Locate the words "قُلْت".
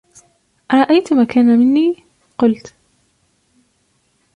2.39-2.73